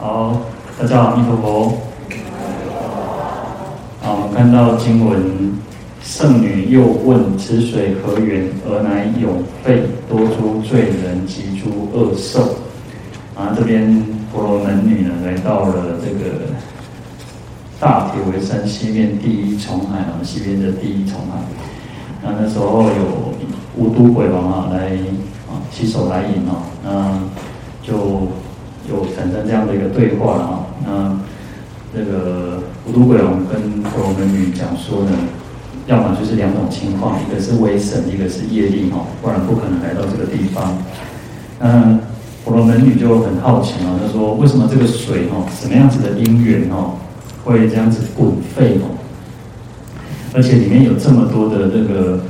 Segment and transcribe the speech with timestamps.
[0.00, 0.32] 好，
[0.80, 1.72] 大家好，阿弥陀佛。
[4.00, 5.20] 好，我们看到经文，
[6.00, 8.48] 圣女又问：此水何缘？
[8.64, 12.42] 而乃永废多诸罪人及诸恶兽。
[13.34, 14.00] 啊，这边
[14.32, 16.46] 婆罗门女呢，来到了这个
[17.80, 21.40] 大铁围山西边第一重海啊，西边的第一重海。
[22.22, 23.34] 那那时候有
[23.76, 24.90] 五都鬼王啊来
[25.48, 27.18] 啊携手来迎啊，那
[27.82, 28.28] 就。
[28.88, 31.20] 就产生这样的一个对话了啊，
[31.92, 35.10] 那这个五都鬼王跟婆罗门女讲说呢，
[35.86, 40.78] 要么就是两种情况，一个是威神，一个是业力哈，不然不可能来到这个地方。
[41.60, 42.00] 嗯，
[42.44, 46.94] 婆罗门女就很好奇啊，她说为什么这个水哈，什么样子的因缘哈，
[47.44, 48.96] 会这样子滚沸哦，
[50.34, 52.20] 而且里面有这么多的这个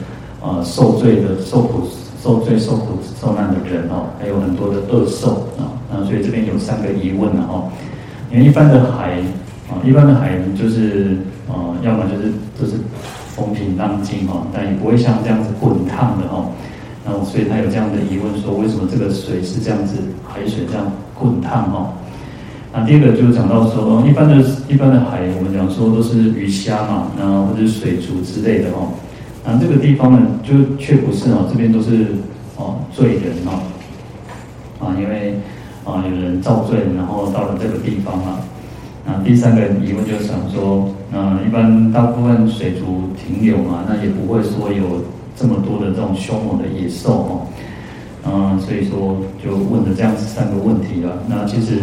[0.43, 1.89] 啊受罪的受苦。
[2.21, 7.71] 受罪受苦受难的人哦，还有很多的恶兽啊，那所以这边有三个疑问了哦。
[8.31, 9.19] 因为一般的海
[9.71, 12.81] 啊，一般的海就是啊，要么就是就是
[13.35, 16.45] 风平浪静哈，但也不会像这样子滚烫的哈。
[17.07, 21.95] 那所以他有这样的疑问说，为什么这个水是这样子海水这样滚烫哈？
[22.71, 28.87] 那第二个就是讲到说，一般的一般的海，我们讲说都是鱼虾嘛，然后或者是水族之类的哈。
[29.43, 32.09] 那这个地方呢，就却不是哦，这边都是
[32.57, 33.63] 哦罪人哦，
[34.81, 35.41] 啊，因为
[35.89, 38.41] 啊有人造罪，然后到了这个地方了。
[39.07, 45.03] 那第三个疑问就是想说，嗯，一般大部分水族停留嘛，那也不会说有
[45.35, 47.47] 这么多的这种凶猛的野兽哦，
[48.27, 51.23] 嗯，所以说就问了这样子三个问题了。
[51.27, 51.81] 那其实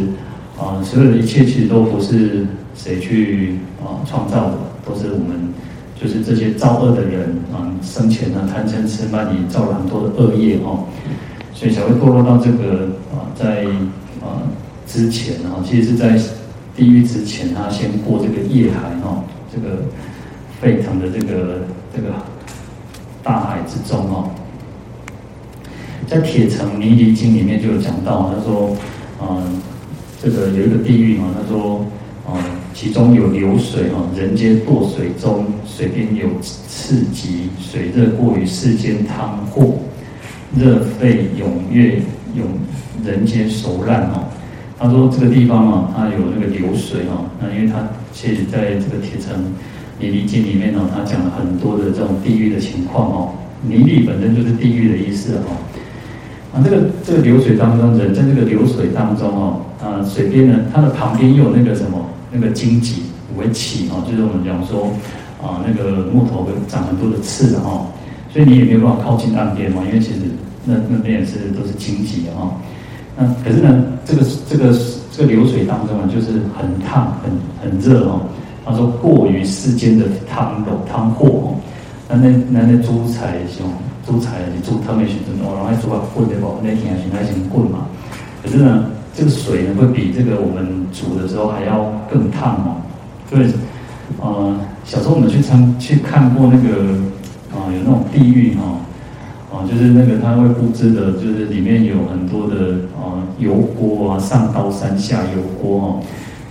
[0.59, 5.53] 啊，所有的一切其实都不是谁去啊创造的，都是我们。
[5.97, 10.84] 就是这些造恶的人啊，生前呢贪嗔痴慢疑造了很多的恶业哦，
[11.56, 13.64] 所以才会堕落到这个啊，在
[14.22, 14.44] 啊
[14.86, 16.20] 之前啊，其实是在
[16.75, 19.84] 地狱之前，他先过这个业海哦，这个
[20.62, 21.62] 沸腾的这个
[21.95, 22.09] 这个
[23.23, 24.29] 大海之中哦，
[26.06, 28.75] 在《铁城弥离经》里面就有讲到，他说
[29.19, 29.41] 啊，
[30.22, 31.85] 这个有一个地狱啊，他说
[32.28, 32.38] 啊。
[32.75, 39.75] 其中有流水哈，人皆堕水中，水边有刺激，水热过于世间汤祸，
[40.57, 42.01] 热沸踊跃，
[42.35, 42.45] 涌
[43.03, 44.23] 人间熟烂哦。
[44.77, 49.53] 他说这个地方啊，它有那个流水哦，那因为它其实在这个铁城
[49.99, 53.31] 弥离经里面呢，他讲了很多的这种地狱的情况哦。
[53.67, 55.55] 弥离本身就是地狱的意思哈。
[56.53, 62.05] 啊，这个这个流水当中，人在这个流水当中哦，啊，水边呢，它的旁边又有那个什么？
[62.31, 63.03] 那个荆棘
[63.37, 64.91] 为起哦，就是我们讲说
[65.41, 67.87] 啊，那个木头会长很多的刺哈，
[68.29, 70.19] 所以你也没有办法靠近岸边嘛，因为其实
[70.66, 72.52] 那那边也是都是荆棘的哈。
[73.18, 74.76] 那可是呢，这个这个
[75.12, 77.31] 这个流水当中呢，就是很烫很
[77.62, 78.22] 很热哦。
[78.66, 81.56] 他说过于世间的汤的汤祸，
[82.09, 83.68] 那那那那煮菜像
[84.06, 84.31] 煮菜
[84.64, 86.59] 煮汤的时候，然后还煮个滚的不？
[86.62, 87.88] 那天还是还行棍嘛。
[88.44, 88.86] 可是呢。
[89.18, 92.76] 这个水呢，会比这个我们煮的时候还要更烫哦。
[93.30, 93.50] 所以，
[94.20, 94.53] 呃，
[94.84, 96.92] 小时候我们去参去看过那个
[97.56, 98.76] 啊、呃，有那种地狱哈，
[99.55, 105.99] 啊、就是那个他会布置的，就是里面有很多的啊、油锅啊，上刀山下油锅哈。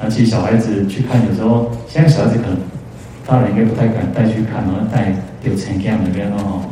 [0.00, 2.56] 那其实小孩子去看，有时候现在小孩子可能
[3.26, 6.64] 大人应该不太敢带去看，然后带有成这样的边哦。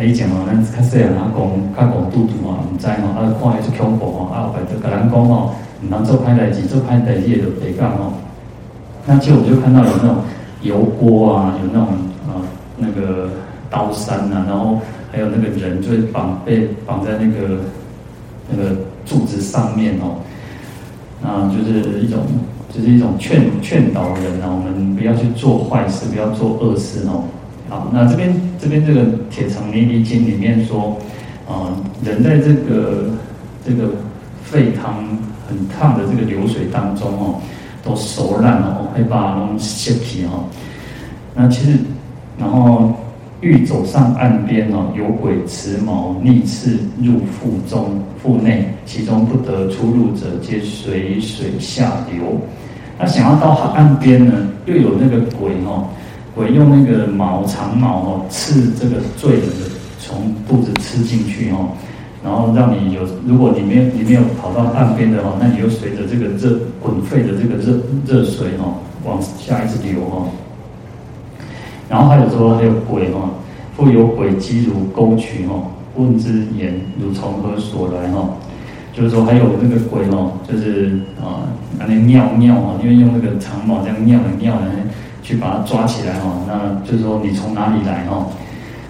[0.00, 1.38] 伊讲哦，咱较细汉啊讲，
[1.76, 8.12] 较讲拄拄啊，毋知吼，啊看迄出恐怖吼，啊后摆就甲咱讲吼，毋通做歹代志，做歹代志会着白讲吼。
[9.06, 10.16] 那其实我就看到有那种
[10.62, 11.88] 油锅啊，有那种
[12.26, 12.42] 啊
[12.76, 13.28] 那个
[13.70, 14.80] 刀山啊，然后
[15.14, 17.60] 还有那个人就是绑被绑在那个
[18.50, 18.76] 那个
[19.06, 20.18] 柱子上面哦，
[21.22, 22.20] 啊就是一种
[22.74, 27.24] 就是一种劝劝导人啊，我们不要去做坏事，不要做恶事哦。
[27.68, 30.98] 好，那这边这边这个《铁城弥离经》里面说，
[31.48, 31.70] 啊、
[32.04, 33.10] 人在这个
[33.64, 33.90] 这个
[34.42, 35.16] 沸腾
[35.48, 37.40] 很烫的这个流水当中哦，
[37.84, 40.44] 都熟烂哦，会把龙血皮哦。
[41.34, 41.78] 那其实，
[42.38, 42.94] 然后
[43.44, 52.40] 欲走上岸边哦，有鬼持矛逆刺入腹中腹内，其中不得出入者，皆随水下流。
[52.98, 54.32] 那想要到岸边呢，
[54.64, 55.84] 又有那个鬼哦。
[56.34, 59.68] 鬼用那个矛长矛哦，刺这个罪人的，
[60.00, 61.68] 从肚子刺进去哦，
[62.24, 70.30] 然后让你有，如果里面里面有跑到岸边的话，那你就随着这个热滚沸的这个热热水哦，往下一直流哦。
[71.88, 73.30] 然后还有说还有鬼哦，
[73.76, 75.64] 复有鬼乩如沟渠哦，
[75.96, 78.30] 问之言如从何所来哦？
[78.92, 81.44] 就是说还有那个鬼哦，就是啊，
[81.78, 84.70] 那尿尿啊，因为用那个长毛这样尿的尿呢，
[85.22, 88.26] 去把它抓起来哦，那就是说你从哪里来哦？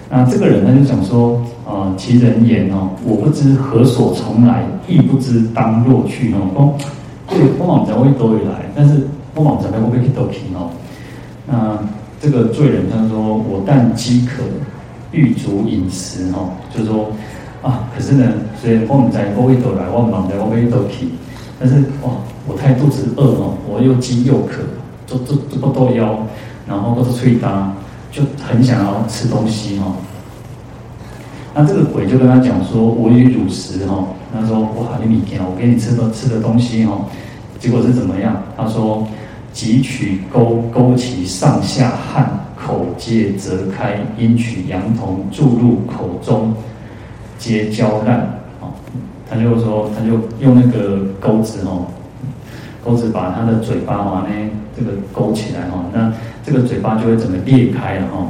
[0.09, 6.47] 那这个人他就讲说啊，其人言哦，我不知何所从来，亦不知当若去哦。
[6.53, 6.75] 说
[7.27, 10.69] 这个不往在位都会来，但是我往在位会不会去都去哦？
[11.47, 11.79] 那
[12.21, 14.43] 这个罪人他说，我但饥渴。
[15.11, 17.09] 欲足饮食哦，就是说
[17.61, 21.07] 啊，可是呢，所以我们在欧一斗来，我忙在欧一斗去，
[21.57, 22.11] 但是哇，
[22.45, 24.63] 我太肚子饿哦，我又饥又渴，
[25.07, 26.19] 这这这不多要，
[26.67, 27.71] 然后都是脆搭，
[28.11, 29.95] 就很想要吃东西哦。
[31.53, 37.05] 那这个鬼就跟他讲说，我与汝食哦，他说哇，你米给我给你吃的吃的东西哦，
[37.57, 38.35] 结果是怎么样？
[38.57, 39.07] 他说，
[39.55, 42.29] 汲取钩钩其上下汗。
[42.57, 46.51] 口皆折开，因取羊铜注入口中，
[47.37, 48.21] 皆焦烂。
[48.59, 48.73] 哦，
[49.29, 51.85] 他就说，他就用那个钩子哦，
[52.83, 56.11] 钩子把他的嘴巴嘛呢，这个勾起来哈，那
[56.43, 58.25] 这个嘴巴就会整个裂开了哈。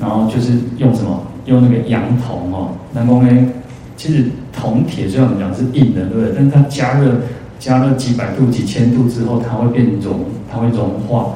[0.00, 1.26] 然后就是用什么？
[1.46, 3.48] 用那个羊铜哦，那么呢，
[3.96, 6.32] 其实铜铁虽然我们讲是硬的，对不对？
[6.36, 7.16] 但是它加热
[7.62, 10.18] 加热几百度、几千度之后，它会变融，
[10.50, 11.32] 它会融化。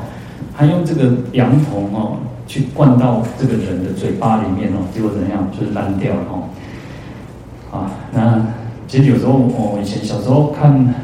[0.58, 2.16] 他用这个羊铜哦，
[2.48, 5.48] 去灌到这个人的嘴巴里面哦，结果怎样？
[5.52, 6.42] 就是烂掉了哦。
[7.70, 8.44] 啊，那
[8.88, 10.94] 其实有时候我以前小时候看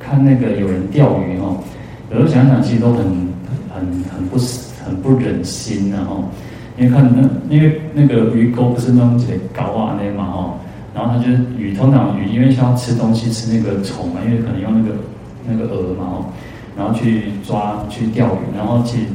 [0.00, 1.58] 看那个有人钓鱼哦，
[2.10, 3.04] 有时候想想其实都很
[3.72, 4.36] 很很不
[4.84, 6.24] 很不忍心的哦，
[6.76, 10.54] 因为看那因为那个鱼钩不是那种几高啊那嘛哦，
[10.94, 14.94] 然后它就是鱼通常鱼因为想要吃东西吃那个虫嘛，因为可能用那个
[15.46, 16.26] 那个饵嘛。
[16.74, 19.08] 然后去抓去钓鱼，然后去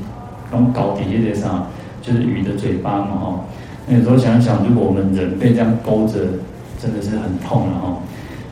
[0.52, 1.66] 用搞底下这上，
[2.04, 3.40] 就是鱼的嘴巴嘛哈。
[3.88, 6.20] 那有时候想想，如果我们人被这样勾着，
[6.80, 7.98] 真的是很痛了哈。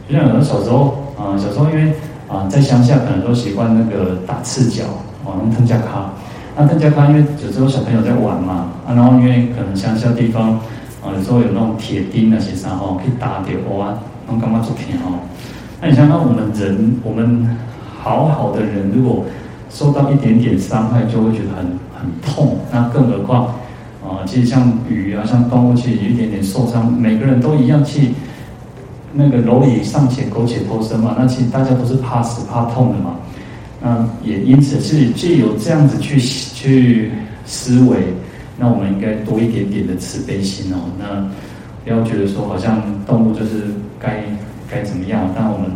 [0.10, 1.94] 就像有的小时候啊，小时候因为
[2.28, 4.86] 啊在乡下可能都习惯那个打赤脚，
[5.24, 6.10] 哦用藤夹卡。
[6.58, 10.60] 那藤夹卡因为有时候小朋友在玩嘛，啊然后因为可能乡下地方
[11.06, 13.94] 啊有时候有那种铁钉那些啥哈，可以打掉哇，
[14.28, 15.20] 那干嘛做片哦？
[15.80, 17.48] 那你想想我们人我们。
[18.06, 19.26] 好好的人，如果
[19.72, 22.56] 受到一点点伤害，就会觉得很很痛。
[22.72, 23.48] 那更何况
[24.06, 28.12] 啊，其实像鱼啊，像动物，其实有一点点受伤，每个人都一样去
[29.12, 31.16] 那个蝼蚁尚且苟且偷生嘛。
[31.18, 33.16] 那其实大家都是怕死怕痛的嘛。
[33.82, 37.12] 那也因此，是借由这样子去去
[37.44, 38.14] 思维，
[38.58, 40.78] 那我们应该多一点点的慈悲心哦。
[41.00, 41.28] 那
[41.84, 43.64] 不要觉得说好像动物就是
[44.00, 44.24] 该
[44.70, 45.72] 该怎么样，但我们。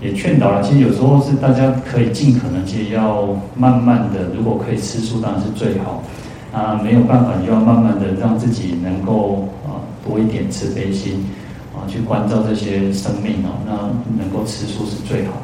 [0.00, 6.04] 也劝导了，其实有时候是大家可以尽可能，其实要慢慢的，如果可以吃素，当然是最好。
[6.52, 11.26] 啊，没有办法，就要慢慢的让自己能够啊多一点慈悲心，
[11.74, 15.42] 啊去关照这些生命哦，那能够吃素是最好。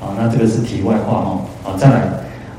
[0.00, 1.40] 啊，那这个是题外话哦。
[1.64, 2.00] 啊，再来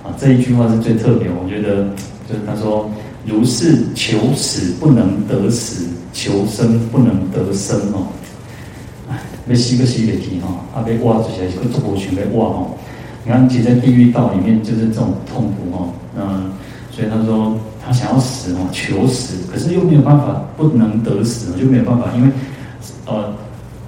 [0.05, 1.85] 啊这一句话是最特别，我觉得
[2.29, 2.87] 就是他说：
[3.25, 8.05] 如是求死不能得死，求生不能得生哦。
[9.47, 12.67] 被吸个吸个体哈，啊被挖出来一个做不全被挖哈。
[13.25, 15.87] 你看，其实在地狱道里面就是这种痛苦哈。
[16.19, 16.51] 嗯，
[16.91, 22.29] 所以他说他想要死哦，求死，可是又没有办法，不能得死，就没有办法，因为
[23.07, 23.33] 呃，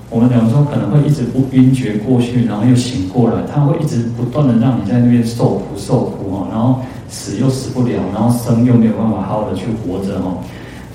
[0.09, 10.39] 我们讲说可能会一直不晕厥过去，然后又醒过来，他会一直不断的让你在那边受苦受苦哈，然后死又死不了，然后生又没有办法好好的去活着哈。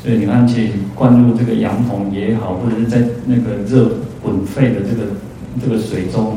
[0.03, 3.89] 所以你看，去灌入这个羊铜也好，或者是在那个热。
[4.23, 5.13] 滚沸的这个
[5.63, 6.37] 这个水中，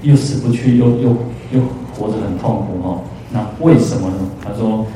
[0.00, 1.08] 又死不去，又又
[1.52, 1.60] 又
[1.92, 3.02] 活着很痛苦哦。
[3.30, 4.14] 那为什么呢？
[4.42, 4.86] 他说：“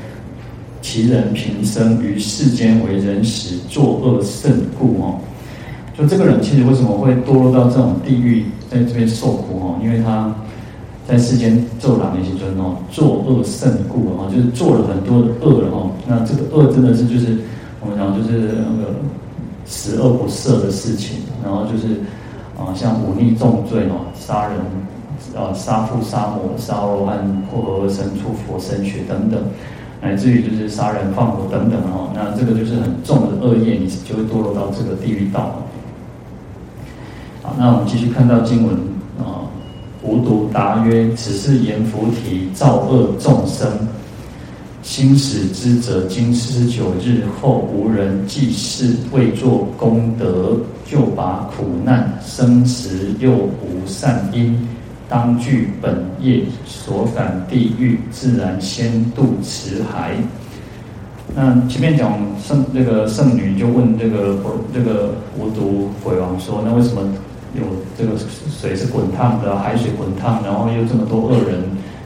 [0.81, 5.21] 其人平生于世间为人时，作恶甚故哦。”
[5.95, 9.79] 就这个人其实为什么会堕落到这种地狱，在这边受苦哦？
[9.85, 10.35] 因为他
[11.09, 15.91] 在世间做了那些尊哦，作恶甚故哦，就是做了很多的恶了哦。
[16.07, 17.39] 那这个恶真的是就是
[17.81, 18.93] 我们讲就是那个。
[19.65, 21.95] 十恶不赦的事情，然后就是
[22.59, 24.59] 啊，像忤逆重罪哦，杀人，
[25.35, 29.41] 呃，杀父杀母，杀罗汉破和合身出佛身血等等，
[30.03, 35.63] 乃至于就是杀人放火等等哦，那这个就是很重的恶业，你就会堕落到这个地狱道。
[37.43, 38.77] 好，那我们继续看到经文，
[40.03, 43.69] 无独答曰：此是阎浮提造恶众生。
[44.83, 54.69] 心使之者经施久日后，无人祭祀，未作功德，就把苦难生时又无善因，
[55.09, 60.17] 当具本业所感地狱，自然先度此海。
[61.35, 64.37] 那前面讲圣那个圣女就问这个
[64.75, 67.03] 这个无毒鬼王说，那为什么
[67.55, 67.63] 有
[67.99, 68.13] 这个
[68.51, 71.63] 水是滚烫的，海水滚烫，然后又这么多恶人，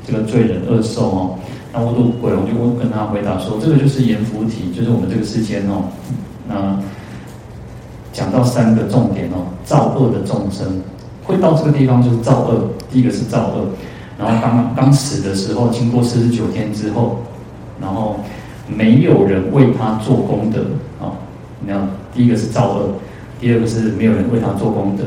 [0.07, 1.39] 这个罪人恶兽哦？
[1.73, 5.85] 那无毒鬼王就问跟他回答说，这个就是阎浮提，就是我们这个世间哦。
[6.49, 6.79] 那
[8.13, 10.81] 讲到三个重点哦，造恶的众生
[11.23, 13.67] 会到这个地方就是造恶，第一个是造恶，
[14.19, 17.19] 然后刚刚死的时候，经过四十九天之后，
[17.81, 18.17] 然后
[18.67, 20.61] 没有人为他做功德
[20.99, 21.13] 啊。
[21.61, 22.89] 你看，第一个是造恶，
[23.39, 25.05] 第二个是没有人为他做功德，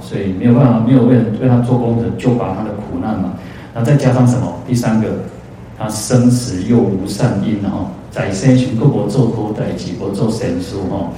[0.00, 3.34] 所以没有办法，没有为人为他做功德，就把他的苦难嘛。
[3.74, 4.52] 那再加上什么？
[4.66, 5.08] 第三个，
[5.78, 11.10] 他生死又无善因哈，在生群各国做苦代己，国做神书哈。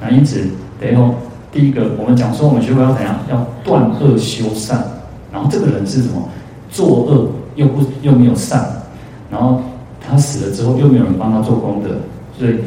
[0.00, 0.46] 那因此。
[0.80, 1.14] 然后，
[1.50, 3.18] 第一个，我们讲说，我们学佛要怎样？
[3.28, 4.84] 要断恶修善。
[5.32, 6.28] 然后这个人是什么？
[6.70, 8.64] 作恶又不又没有善，
[9.30, 9.60] 然后
[10.00, 11.90] 他死了之后又没有人帮他做功德，
[12.38, 12.58] 所以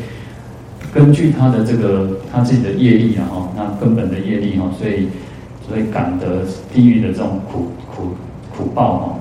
[0.94, 5.08] 根据他的这个他自己的业力啊，哈，那根本的业力哈，所以
[5.68, 8.10] 所以感得地狱的这种苦苦
[8.56, 9.16] 苦报哈。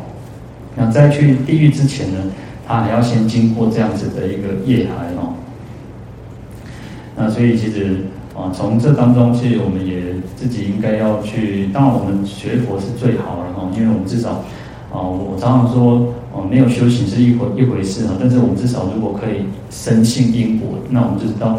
[0.77, 2.19] 那在去地狱之前呢，
[2.67, 5.35] 他还要先经过这样子的一个业海哦。
[7.17, 8.05] 那所以其实。
[8.33, 11.67] 啊，从这当中，其实我们也自己应该要去。
[11.75, 14.31] 当然，我们学佛是最好的哈，因为我们至少，
[14.91, 18.13] 啊，我常常说，哦，没有修行是一回一回事啊。
[18.19, 21.59] 但是我们至少如果可以深信因果，那我们就知道，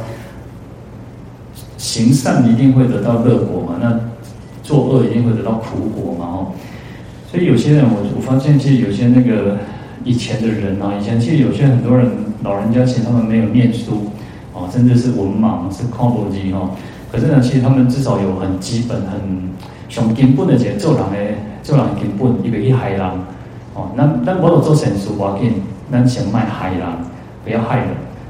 [1.77, 3.99] 行善一定会得到乐果嘛，那
[4.71, 6.47] 做恶一定会得到苦果嘛哦。
[7.29, 9.57] 所以有些人，我我发现其实有些那个
[10.05, 12.07] 以前的人啊，以前其实有些很多人
[12.41, 14.07] 老人家，其实他们没有念书。
[14.53, 16.71] 哦，甚至是文盲，是看不起哈。
[17.11, 19.19] 可是呢，其实他们至少有很基本、很
[19.89, 23.01] 上根本的这个做人的、做人根本，一个一害人。
[23.73, 25.53] 哦，那那我有做善事，我紧，
[25.89, 26.81] 咱先卖害人，
[27.45, 27.87] 不要害人。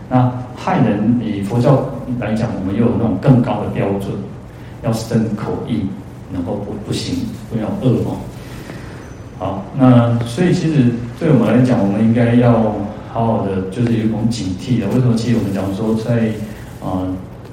[0.10, 4.12] 那害人，以佛教来讲，我们又有那种更高的标准，
[4.83, 5.88] 要身口意
[6.33, 7.15] 能够不不行，
[7.50, 8.17] 不要恶哦。
[9.39, 12.75] 好，那所以其实对我们来讲，我们应该要。
[13.13, 14.88] 好好的，就是有一种警惕的。
[14.88, 15.13] 为什么？
[15.17, 16.31] 其实我们讲说在，
[16.81, 17.03] 啊，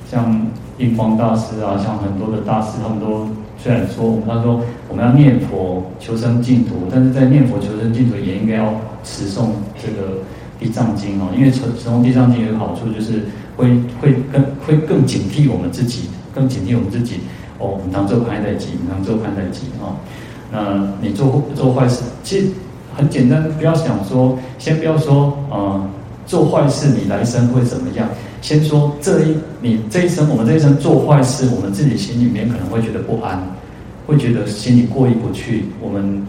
[0.08, 0.46] 像
[0.78, 3.26] 印光大师啊，像很多的大师，他们都
[3.60, 9.48] 虽然说，他说我们要念佛求生净土，但是在念佛求生净土也应该要持诵
[9.84, 10.22] 这个
[10.60, 13.24] 地藏经哦，因为持持诵地藏经有个好处，就是
[13.56, 17.18] 会会更会更警惕我们自己，更警惕我们自己
[17.58, 19.94] 哦，我们当做潘代基，我们当做潘代基啊。
[20.50, 22.48] 那你做做坏事，其实。
[22.96, 25.80] 很简单，不要想说，先不要说，呃，
[26.26, 28.08] 做坏事你来生会怎么样？
[28.42, 33.40] 先说这一你这一生，我们这一生做坏事，我们自己心里面可能会觉得不安，
[34.04, 35.66] 会觉得心里过意不去。
[35.80, 36.26] 我们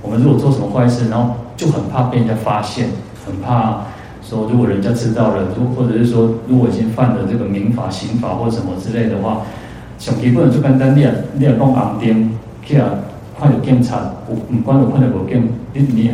[0.00, 2.86] 我们如果做什么坏事，然后就很怕被人家发现，
[3.26, 3.80] 很怕
[4.22, 9.42] 说如果人家知道了，如或者是说如果已经犯了这个民法、刑法或什么之类的话，
[10.02, 12.30] 小皮不能就简单念念讲红灯，
[12.64, 12.90] 去啊。
[13.38, 16.10] 看有警察，不不管有看到无警，你你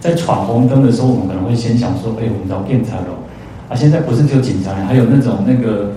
[0.00, 3.14] 在闯红灯的时候，我们可能会先想说，哎，我们找警察咯。
[3.68, 5.92] 啊，现在不是只有警察，还有那种那个，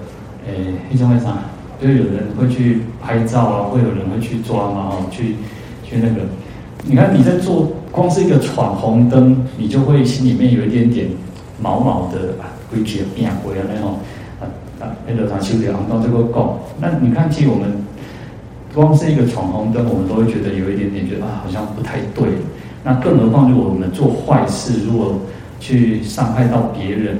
[0.45, 1.39] 诶，一种为啥？
[1.81, 5.35] 就有人会去拍照啊，会有人会去抓嘛，哦，去
[5.83, 6.21] 去那个。
[6.83, 11.07] 你看你在做，光是一个闯红灯，你就会心里面有一点点
[11.59, 13.97] 毛毛的啊，规矩变鬼啊那种
[14.81, 17.69] 啊啊，那个他修的红灯这个讲，那你看，其实我们。
[18.73, 22.23] 光是一个闯红灯，我们都会觉得有一点点觉得啊，好像不太对。
[22.85, 25.19] 那更何况，如果我们做坏事，如果
[25.59, 27.17] 去伤害到别人，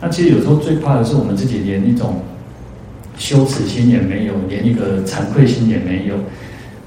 [0.00, 2.20] 那其实有时候最怕的是我们自己连一种
[3.18, 6.14] 羞耻心也没有，连一个惭愧心也没有。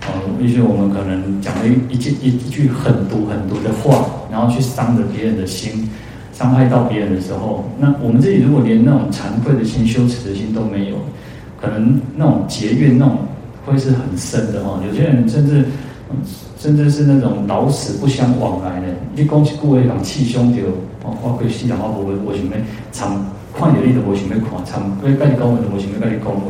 [0.08, 5.90] 呃，也许我们可能讲了一一句一句很毒很毒的话，然后去伤了别人的心，
[6.38, 10.98] 伤害到别人的时候，那我们自己如果连那种惭愧的心、羞耻的心都没有，
[11.60, 13.18] 可能那种结怨那种。
[13.68, 15.66] 会是很深的哈，有些人甚至，
[16.58, 18.88] 甚至是那种老死不相往来的。
[19.14, 20.64] 你讲一句话，人气胸掉，
[21.04, 22.52] 我我可死人，我无我想要
[22.94, 26.44] 常看到你都无想要看，常跟跟你讲话都无想要跟你讲话，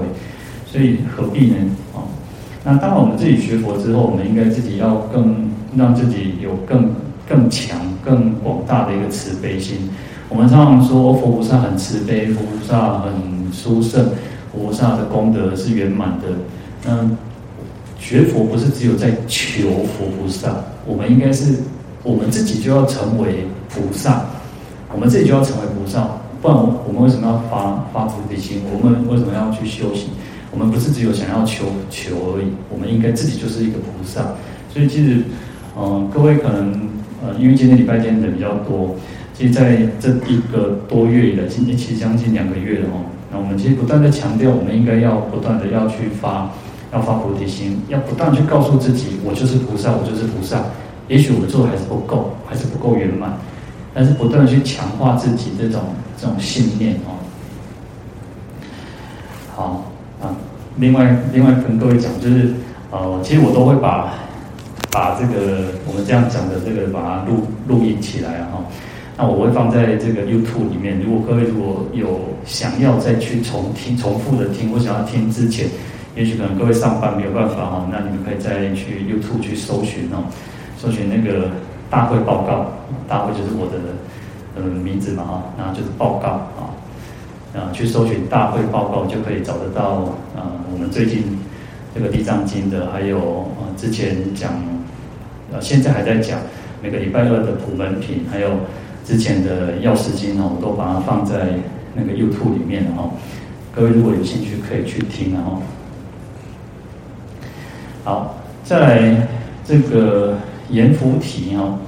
[0.67, 1.55] 所以何必呢？
[1.95, 2.05] 啊，
[2.63, 6.93] 那当然我们自己学佛之后，我们应该自己要更让自己有更
[7.27, 9.89] 更强、更广大的一个慈悲心。
[10.29, 13.11] 我们常常说佛菩萨很慈悲，佛菩萨很
[13.51, 14.09] 殊胜，
[14.53, 16.27] 菩萨的功德是圆满的。
[16.87, 17.17] 嗯，
[17.99, 20.53] 学佛不是只有在求佛菩萨，
[20.85, 21.55] 我们应该是
[22.03, 24.25] 我们自己就要成为菩萨，
[24.93, 26.07] 我们自己就要成为菩萨，
[26.41, 28.61] 不然我们为什么要发发菩提心？
[28.71, 30.09] 我们为什么要去修行？
[30.51, 34.21] 我们不是只有想要求求而已，我们应该自己就是一个菩萨。
[34.73, 35.23] 所以其实，
[35.77, 36.87] 嗯，各位可能
[37.23, 38.95] 呃，因为今天礼拜天人比较多，
[39.33, 43.05] 其实在这一个多月以来，今年其实将近两个月了哦。
[43.31, 46.49] 那我们其实不断的强调，我们应该要不断的要去发，
[46.93, 50.63] 要发菩提心，要不断去告诉自己，我就是菩萨，我就是菩萨。
[51.07, 53.37] 也许我做的还是不够，还是不够圆满，
[53.93, 55.81] 但是不断的去强化自己这种
[56.17, 57.17] 这种信念哦。
[59.55, 60.35] 好啊，
[60.77, 62.53] 另外另外跟各位讲，就是
[62.91, 64.13] 呃，其实我都会把
[64.97, 68.65] 把这个我们这样讲的这个把它录录音起来啊哈。
[69.15, 70.99] 那我会放在这个 YouTube 里面。
[70.99, 75.67] 如果各位如果有想要再去重听、重复的听，或想要听之前，
[76.15, 80.25] 也许可能各位上班没有办法哈，那你们可以再去 YouTube 去搜寻哦，
[80.79, 81.51] 搜寻那个
[81.91, 82.65] 大会报告，
[83.07, 83.77] 大会就是我的
[84.55, 86.73] 呃名字嘛哈，那就是报告啊，
[87.53, 91.23] 啊去搜寻大会报告就可以找得到啊，我们最近
[91.93, 94.53] 这个地藏经的，还有啊之前讲，
[95.51, 96.39] 呃现在还在讲
[96.81, 98.51] 每个礼拜二的普门品，还有。
[99.07, 101.53] 之前的药师经哦，我都把它放在
[101.95, 103.09] 那个 YouTube 里面了哈。
[103.73, 105.61] 各位如果有兴趣，可以去听哦。
[108.03, 108.35] 好，
[108.65, 109.27] 再来
[109.63, 110.35] 这个
[110.71, 111.79] 阎浮提哈。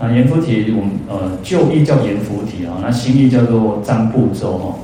[0.00, 4.74] 啊，阎浮提我们呃旧译叫阎浮提啊，那新译叫做占部洲哈。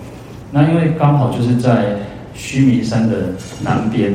[0.51, 1.97] 那因为刚好就是在
[2.35, 3.29] 须弥山的
[3.65, 4.13] 南边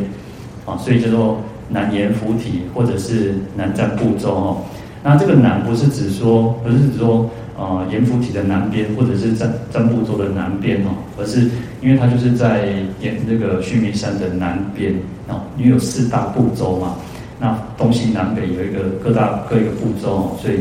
[0.67, 4.57] 啊，所以叫做南阎浮提或者是南占部洲哈。
[5.03, 7.29] 那这个南不是指说，不是指说。
[7.57, 11.49] 啊，阎浮提的南边，或者是占占部洲的南边哦，而是
[11.81, 12.67] 因为它就是在
[13.01, 14.93] 阎那个须弥山的南边
[15.27, 16.97] 哦，因为有四大部洲嘛，
[17.39, 20.59] 那东西南北有一个各大各一个部洲哦，所以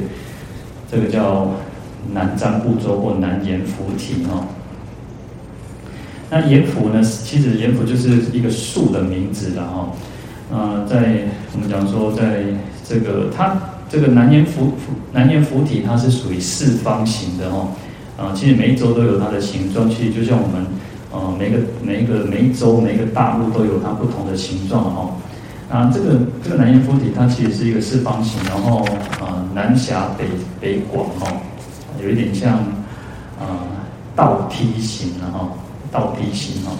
[0.91, 1.51] 这个叫
[2.15, 4.47] 南占部洲或南阎浮提哦。
[6.31, 9.93] 那阎浮呢，其实阎浮就是一个树的名字了
[10.51, 10.83] 啊。
[10.83, 12.45] 呃，在我们讲说，在
[12.89, 13.57] 这个它。
[13.89, 14.73] 这个南阎浮
[15.13, 17.69] 南阎浮体，它是属于四方形的哦，
[18.19, 20.67] 啊，其实每一洲都有它的形状，其实就像我们，
[21.13, 25.15] 呃，每个每一个每一洲每一个大陆都有它不同的形状哦。
[25.71, 28.85] 啊，这个这个南阎浮体它其实是一个四方形，然后
[29.21, 30.25] 啊南狭北
[30.61, 31.41] 北广哦，
[32.03, 32.55] 有一点像
[33.39, 33.71] 啊
[34.17, 35.49] 倒梯形的哈，
[35.93, 36.75] 倒梯形哦。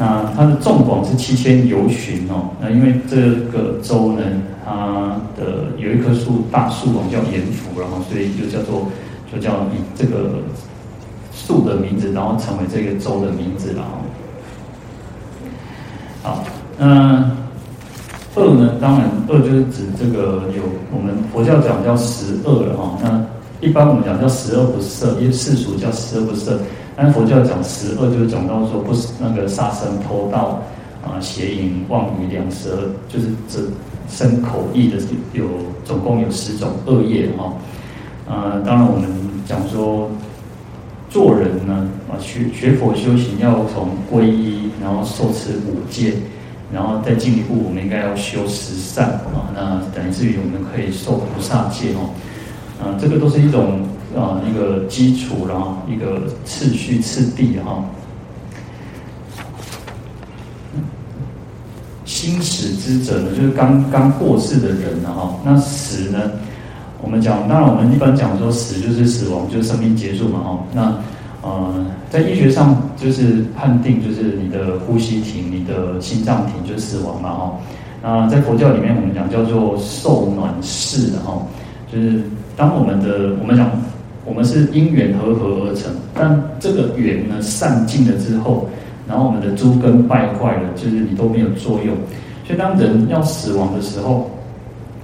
[0.00, 3.16] 那它的纵广是七千由旬哦，那因为这
[3.52, 4.22] 个州呢，
[4.64, 8.88] 它的有一棵树大树哦，叫阎浮，然后所以就叫做
[9.30, 10.38] 就叫以这个
[11.34, 14.00] 树的名字，然后成为这个州的名字了哦。
[16.22, 16.44] 好，
[16.78, 17.30] 那
[18.36, 18.76] 二呢？
[18.80, 22.96] 当然二就是指这个有我们佛教讲叫十恶了哈。
[23.02, 23.22] 那
[23.60, 26.56] 一般我们讲叫十恶不赦，因为世俗叫十恶不赦。
[27.02, 30.60] 那佛教讲十恶，就是讲到说不是那个杀生、偷盗
[31.02, 33.58] 啊、邪淫、妄语、两舌，就是这
[34.06, 34.98] 生口意的
[35.32, 35.44] 有
[35.82, 37.54] 总共有十种恶业哈。
[38.28, 39.08] 啊，当然我们
[39.46, 40.10] 讲说
[41.08, 46.12] 做人呢啊，学学佛修行要从皈依，然后受持五戒，
[46.70, 49.48] 然后再进一步，我们应该要修十善啊。
[49.54, 52.10] 那等于至于我们可以受菩萨戒哦。
[52.78, 53.88] 啊，这个都是一种。
[54.16, 57.84] 啊，一个基础，然后一个次序次第哈。
[62.04, 65.34] 心死之者呢，就是刚刚过世的人了哈。
[65.44, 66.18] 那死呢，
[67.00, 70.58] 我们讲，当然我们一般讲说死就是死亡，就是生命结束嘛哈。
[70.74, 70.98] 那
[71.42, 77.52] 呃，在医学上就是判定就是你的呼吸停，你的心脏停就是死亡嘛哈。
[78.02, 81.40] 那在佛教里面我们讲叫做受暖逝哈，
[81.90, 82.20] 就是
[82.56, 83.70] 当我们的我们讲。
[84.30, 88.68] 我们是因缘和合而成，但这个缘呢散尽了之后，
[89.08, 91.96] 然后我们的诸根败坏了，就是你都没有作用。
[92.46, 94.30] 所以当人要死亡的时候，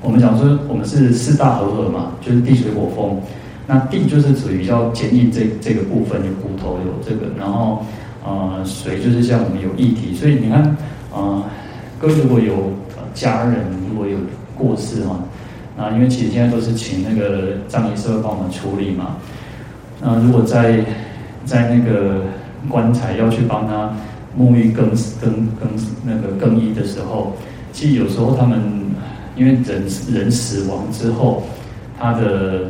[0.00, 3.20] 我们讲说我们是四大和合嘛，就是地水火风。
[3.66, 7.84] 那地就是属于比较坚硬这这个部分，有骨头有这个，然后
[8.24, 10.14] 呃水就是像我们有液体。
[10.14, 10.62] 所以你看
[11.10, 11.44] 啊、呃，
[11.98, 12.54] 各位如果有
[13.12, 13.56] 家人
[13.90, 14.16] 如果有
[14.56, 15.18] 过世哈。
[15.76, 19.16] 啊因为其实现在都是请那个葬仪社会帮我们处理嘛。
[20.00, 20.84] 那如果在
[21.44, 22.22] 在那个
[22.68, 23.90] 棺材要去帮他
[24.38, 24.88] 沐浴更
[25.20, 25.68] 更更
[26.04, 27.32] 那个更衣的时候，
[27.72, 28.58] 其实有时候他们
[29.36, 31.42] 因为人人死亡之后，
[31.98, 32.68] 他的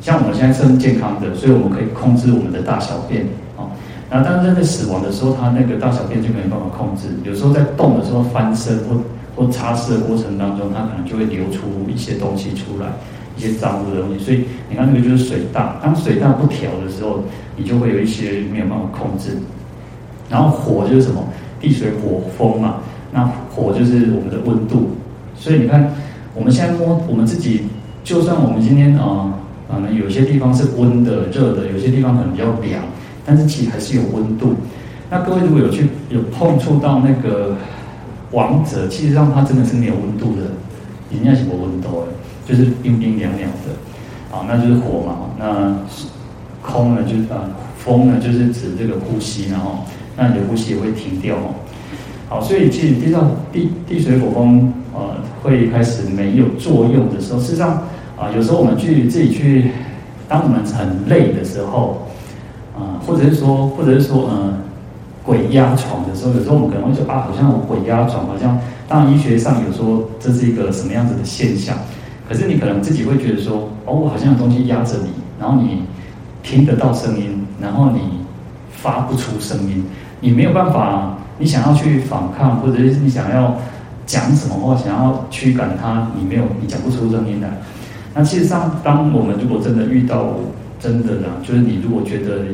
[0.00, 3.24] 像我们现在是很健康的，所以我们可以控制我们的大小便
[3.56, 3.70] 啊。
[4.10, 9.00] 然后当真的死亡的时候，他那个大小便就没有办法控制，有时候在动的时候翻身或。
[9.38, 12.88] 或擦拭的过程当中，它可能就会流出一些东西出来，
[13.36, 14.24] 一些脏污的东西。
[14.24, 15.76] 所以你看，那个就是水大。
[15.80, 17.20] 当水大不调的时候，
[17.56, 19.38] 你就会有一些没有办法控制。
[20.28, 21.22] 然后火就是什么？
[21.60, 22.80] 地水火风嘛。
[23.12, 23.24] 那
[23.54, 24.90] 火就是我们的温度。
[25.36, 25.94] 所以你看，
[26.34, 27.62] 我们现在摸我们自己，
[28.02, 29.32] 就算我们今天啊、
[29.70, 32.82] 可能有些地方是温的、热的，有些地方可能比较凉，
[33.24, 34.54] 但是其实还是有温度。
[35.10, 37.56] 那各位如果有去有碰触到那个
[38.32, 40.42] 王者，其实上它真的是没有温度的，
[41.10, 42.12] 人家什么温度哎，
[42.46, 45.30] 就是冰冰凉凉的，啊，那就是火嘛。
[45.38, 45.74] 那
[46.62, 49.78] 空呢，就是啊，风呢，就是指这个呼吸，然后
[50.16, 51.54] 那你的呼吸也会停掉哦。
[52.28, 57.84] 好，所以其实地上地地水火风呃会开始没有作用的时候，事实上
[58.18, 59.70] 啊，有时候我们去自己去，
[60.28, 62.06] 当我们很累的时候
[62.76, 64.67] 啊，或者是说，或者是说，嗯。
[65.28, 71.76] 鬼压床的时候，有时候我们可能会说啊，好像有鬼压床，好像当然医学上有说这是一个什么样子的现象，
[72.26, 75.82] 可是你可能自己会觉得说，哦，我好像有东西压着你，然后你
[76.42, 78.00] 听得到声音，然后你
[78.70, 79.84] 发不出声音，
[80.20, 83.54] 你没有办法，你想要去反抗，或者是你想要
[84.06, 87.50] 讲什么话，想要驱赶它，你没有，你讲不出声音来。
[88.14, 90.36] 那其实上，当我们如果真的遇到
[90.80, 92.46] 真的呢，就是你如果觉得，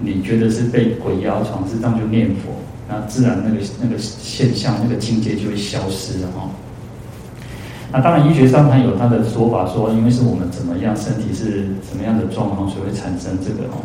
[0.00, 2.52] 你觉得是被鬼压床，是这样就念佛，
[2.88, 6.48] 那自然那个那个现象、那个境界就会消失了哈。
[7.92, 13.78] 那当然，医学上它有它的说法，说因为是我们怎么样，身体是什么样的状况，所以会产生这个哈。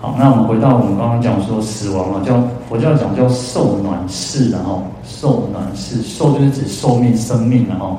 [0.00, 7.98] 好，那我们回到我们刚刚讲说死亡了，叫佛教讲叫寿暖世然后寿暖世，寿就是指寿命、生命然后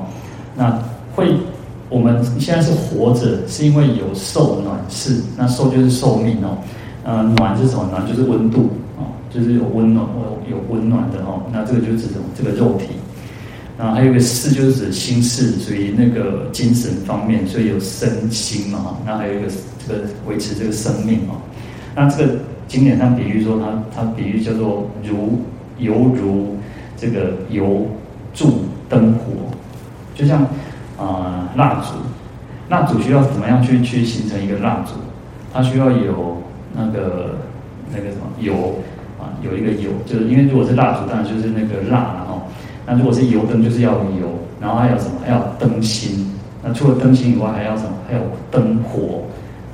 [0.56, 0.78] 那
[1.14, 1.36] 会
[1.90, 6.56] 我们现在是活着，是因为有寿暖世，那寿就是寿命哦。
[7.02, 7.88] 呃，暖是什么？
[7.90, 10.06] 暖就是温度啊，就是有温暖，
[10.50, 11.42] 有有温暖的哦。
[11.50, 12.24] 那这个就是指什么？
[12.36, 12.88] 这个肉体。
[13.78, 18.98] 那还有一个事，就是指心事，属于那个精神方面，所以有身心嘛。
[19.06, 19.48] 那还有一个
[19.88, 21.36] 这个维持这个生命嘛。
[21.94, 22.34] 那这个
[22.68, 25.40] 经典上比喻说它，它比喻叫做如
[25.78, 26.54] 犹如
[26.98, 27.86] 这个油
[28.34, 29.48] 柱灯火，
[30.14, 31.94] 就像啊、呃、蜡烛，
[32.68, 34.92] 蜡烛需要怎么样去去形成一个蜡烛？
[35.50, 36.36] 它需要有。
[36.74, 37.36] 那个
[37.92, 38.76] 那个什么油
[39.18, 42.42] 啊，有一个油，就是因为如果是蜡烛，当然就是那个蜡然后，
[42.86, 45.12] 那如果是油灯，就是要油，然后还有什么？
[45.24, 46.30] 还要灯芯。
[46.62, 47.90] 那除了灯芯以外，还要什么？
[48.08, 49.22] 还有灯火，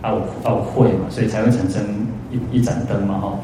[0.00, 1.82] 还有还有慧嘛，所以才会产生
[2.30, 3.38] 一一盏灯嘛哈。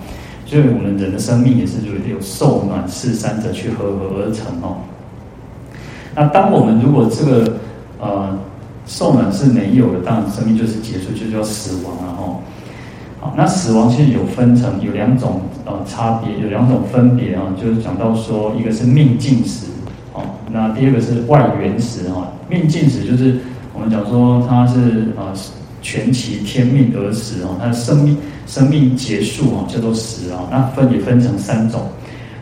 [0.46, 4.76] 所以我们人的生命也是有有受暖是三者去合合而成哦。
[6.14, 7.54] 那当我们如果这个
[7.98, 8.38] 呃
[8.86, 12.38] 受暖是没有了，当然生命就是结束，就叫死亡了哈。
[13.36, 19.66] 那死亡其实有分成，有两种呃差别，有两种分别啊，就是讲到说，一个是命尽时，
[20.12, 22.30] 哦，那第二个是外缘时哈。
[22.48, 23.38] 命尽时就是
[23.72, 25.32] 我们讲说他是呃
[25.80, 30.40] 全其天命而死哦，他的生命生命结束哦，叫做死啊。
[30.50, 31.80] 那分也分成三种，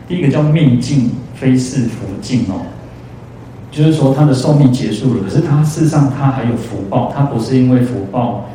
[0.07, 2.65] 第一个叫命尽，非是福尽哦，
[3.71, 8.45] 就是说他的寿命结束了，可是他事实上他还有福报，他不是因为福报。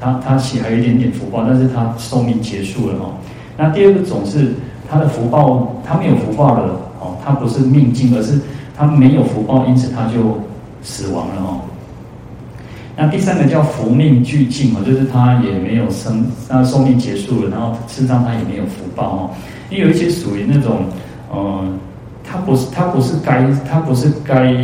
[0.00, 3.12] 他他其还有一点点福报，但是他寿命结束了哦。
[3.56, 4.54] 那第二个种是
[4.88, 8.40] 他的福报，他没有福报了哦，他不是命尽，而是
[8.76, 10.40] 他没有福报，因此他就
[10.82, 11.60] 死亡了哦。
[12.96, 19.30] 那第三个叫福命俱尽哦，就是他也没有生，那寿命结束了，然后事实上他也没有福报哦。
[19.70, 20.84] 因为有一些属于那种，
[21.30, 21.64] 呃，
[22.24, 24.54] 他不是他不是该他不是该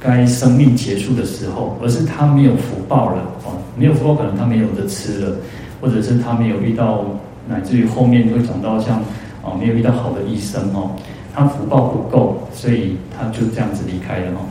[0.00, 3.52] 该生命结束的时候，而是他没有福报了哦。
[3.76, 5.36] 没有福报，可能他没有得吃了，
[5.80, 7.04] 或者是他没有遇到，
[7.48, 9.02] 乃至于后面会讲到像，
[9.42, 10.90] 哦，没有遇到好的医生哦，
[11.34, 14.46] 他福报不够，所以他就这样子离开了哦。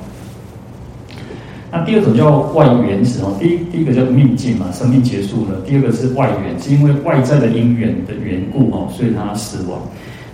[1.71, 9.79] 那第二种叫外缘时哦，第一第一个叫命尽嘛，生命结束了；第二个是外缘，是因为外在的因缘的缘故哦，所以他死亡。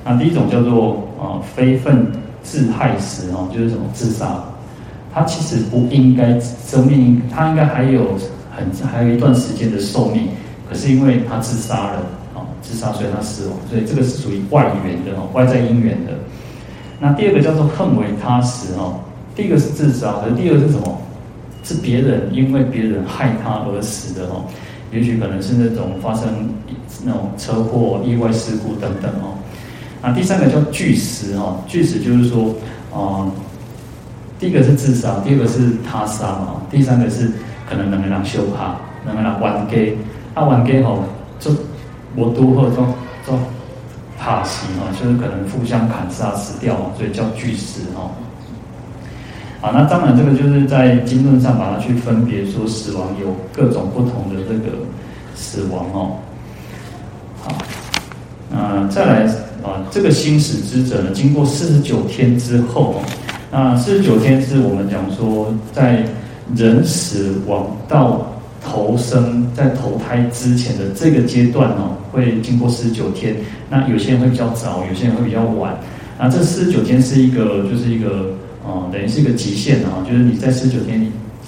[0.04, 2.08] 那第一种叫做啊非分
[2.42, 4.44] 自害时哦，就是什么自杀，
[5.14, 8.18] 他其实不应该生命，他应该还有。
[8.92, 10.30] 还有一段时间的寿命，
[10.70, 11.98] 可是因为他自杀了，
[12.36, 16.14] 啊，自杀所以他死亡，所以这个是属于外缘的哦，外在因缘的。
[17.00, 19.00] 那第二个叫做恨为他死哦，
[19.36, 21.02] 第一个是自杀，而第二个是什么？
[21.62, 24.46] 是别人因为别人害他而死的哦，
[24.92, 26.50] 也许可能是那种发生
[27.04, 29.38] 那种车祸、意外事故等等哦。
[30.02, 32.56] 那第三个叫巨死哦，巨死就是说，
[32.94, 33.30] 啊、
[34.40, 37.30] 第一个是自杀，第二个是他杀哦，第三个是。
[37.70, 41.04] 可能两个人相怕，两个人冤家，啊冤家吼，
[41.40, 41.52] 就
[42.16, 42.88] 无拄好做
[43.24, 43.40] 做
[44.18, 48.10] 拍死哦，就是可能互相砍杀死掉，所以叫巨石哦。
[49.62, 54.76] 好，那当然这个就是在经论上把它去分别说死亡有各种不同的这个
[55.36, 56.18] 死亡哦。
[57.44, 57.52] 好，
[58.50, 59.26] 那再来
[59.64, 62.96] 啊，这个心死之者呢，经过四十九天之后，
[63.52, 66.04] 那四十九天是我们讲说在。
[66.56, 68.26] 人死亡到
[68.64, 73.36] 投生，在投胎之前的这个阶段哦，会经过四十九天。
[73.70, 75.78] 那有些人会比较早，有些人会比较晚。
[76.20, 78.32] 那这四十九天是一个，就是一个，
[78.66, 81.00] 哦、呃，等于是一个极限啊，就是你在四十九天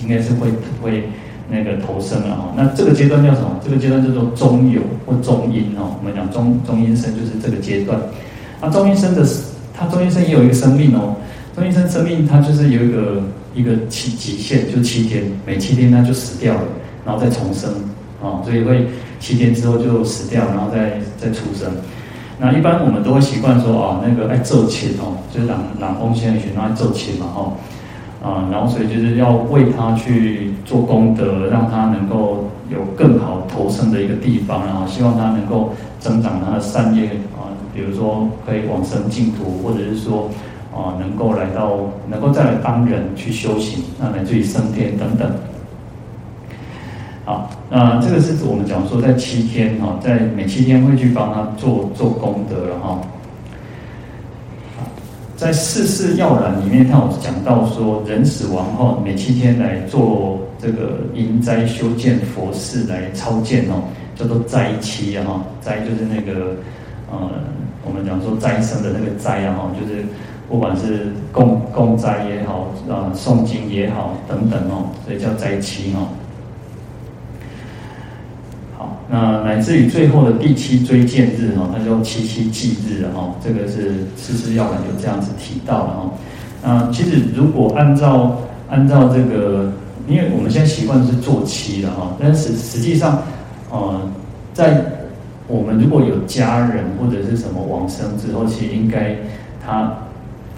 [0.01, 0.47] 应该是会
[0.81, 1.03] 会
[1.49, 2.53] 那个投生了哈。
[2.55, 3.59] 那这个阶段叫什么？
[3.63, 5.97] 这个阶段叫做中有或中阴哦。
[5.99, 7.99] 我们讲中中阴身就是这个阶段。
[8.61, 9.27] 那中阴身的，
[9.73, 11.15] 它中阴身也有一个生命哦。
[11.53, 13.21] 中阴身生命它就是有一个
[13.53, 16.61] 一个期极限，就七天，每七天它就死掉了。
[17.03, 17.67] 然后再重生，
[18.21, 18.85] 啊，所以会
[19.19, 21.67] 七天之后就死掉，然后再再出生。
[22.37, 27.53] 那一般我们都会习惯说，啊，那个爱做亲哦，就是朗朗风先生爱做亲嘛，哈，
[28.23, 40.29] 啊，然后所以就是要为他去做功德，让他能够有更好投生的一个地方，然后希望他能够增长他的善业啊，比如说可以往生净土，或者是说
[40.73, 41.77] 啊，能够来到
[42.09, 45.31] 能够再来当人去修行，那乃至于升天等等。
[47.23, 52.99] 好，那这个是我们讲说，在七天哈，在每七天会去帮他做做功德了哈。
[55.35, 63.81] 在四事要览里面，他有讲到说，人死亡后每七天来做这个迎斋修建佛事来超荐哦，
[64.15, 66.55] 叫做斋期啊哈，斋就是那个
[67.11, 67.29] 呃，
[67.83, 70.03] 我们讲说斋生的那个斋啊，就是
[70.51, 76.09] 不管是供供斋也好啊，诵经也好等等哦，所以叫斋期哦。
[78.77, 86.11] 好那乃至于最后的第七追见日哈，那叫七七忌日哈，这个是四事要览就这样子提到了哈。
[86.61, 88.37] 那其实如果按照
[88.69, 89.71] 按照这个，
[90.05, 93.23] 因为我们现在习惯是做七的哈，但是实际上，
[93.71, 94.01] 呃，
[94.53, 94.83] 在
[95.47, 99.15] 我们如果有家人或者是什么往生之后，其实应该
[99.65, 99.93] 他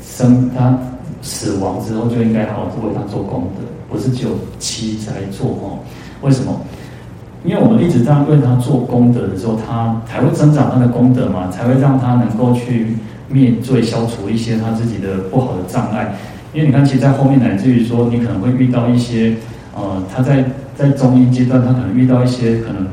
[0.05, 0.77] 生他
[1.21, 5.79] 死亡之后就应该好好为他做功德，不是只有七才做哈？
[6.21, 6.61] 为什么？
[7.45, 12.95] 因为我们一直这样为他做功德的时候，他才会增长他的功德嘛，才会让他能够去
[13.27, 16.15] 灭罪、消除一些他自己的不好的障碍。
[16.53, 19.35] 因为你看，其实，在后面乃至于说，你可能会遇到一些，
[19.75, 20.45] 呃，他在
[20.77, 22.87] 在中阴阶段，他可能遇到一些可能，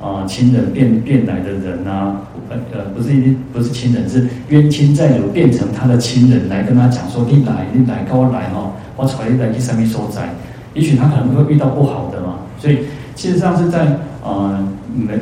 [0.00, 10.28] 呃，亲人变变来的人啊，呃呃，不是一不是亲人，是冤亲债主变成他的亲人来跟他讲说，你来，你来，跟我来哈，我带你来去上面受灾？
[10.74, 12.78] 也许他可能会遇到不好的嘛，所以。
[13.16, 15.12] 其实上是在呃每，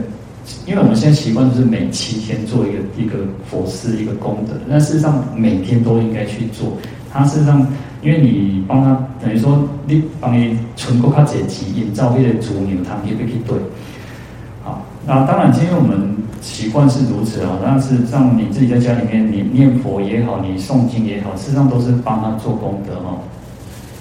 [0.67, 3.17] 因为我们现在习惯就是每七天做一个一个
[3.51, 6.77] 佛事一个功德，但事实上每天都应该去做。
[7.11, 7.67] 他事实上，
[8.01, 13.57] 因为你帮他等于说你帮你存够他这几营造一些主牛堂，你可以去对。
[15.09, 17.57] 好，那当然，今天我们习惯是如此啊。
[17.65, 23.17] 但是像你自己在家里面，你念佛也好，你诵经也好，事实上都是帮他做功德哈。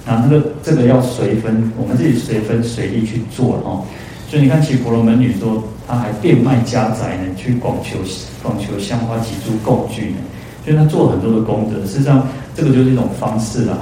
[0.06, 3.86] 那这个这个要随分，我们自己随分随意去做哦。
[4.28, 7.98] 所以你看，其婆罗门女说，她还变卖家宅呢，去广求
[8.44, 10.18] 广求香花及诸供具呢。
[10.66, 13.78] 所以她做很多的功德，事实上这个就是一种方式了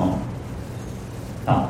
[1.46, 1.52] 哈。
[1.52, 1.70] 啊，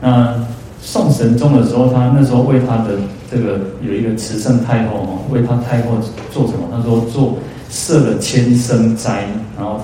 [0.00, 0.46] 那
[0.80, 2.98] 宋神宗的时候，他那时候为他的
[3.32, 5.96] 这个有一个慈圣太后哦，为他太后
[6.30, 6.68] 做什么？
[6.70, 7.38] 他说做
[7.70, 9.80] 设了千僧斋，然后。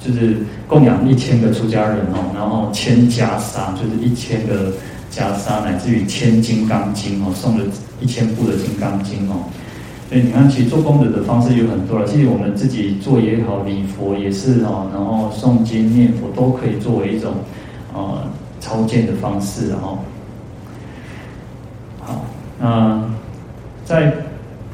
[0.00, 0.36] 就是
[0.68, 4.70] 供养一千个出家人哦，然后千袈裟，就是一千个
[5.12, 7.64] 袈裟，乃至于千金刚经哦，送了
[8.00, 9.42] 一千部的金刚经哦。
[10.08, 12.06] 所以你看，其实做功德的方式有很多了。
[12.06, 17.34] 其实我们自己做也好，礼佛也是哦，然后诵经念佛都可以作为一种
[17.92, 18.22] 呃
[18.60, 19.98] 超荐的方式哦。
[22.60, 23.02] 那
[23.84, 24.12] 在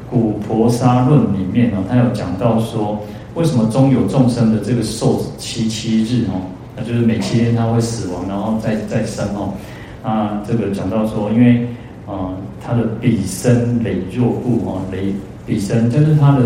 [0.09, 2.99] 古婆沙论里面呢，他有讲到说。
[3.35, 6.39] 为什么中有众生的这个寿七七日哦？
[6.73, 9.51] 那就是每七天他会死亡，然后再再生哦。
[10.01, 11.67] 啊，这个讲到说，因为
[12.07, 12.31] 啊，
[12.65, 15.11] 他的彼身羸弱故哦，羸
[15.45, 16.43] 彼身就是他的，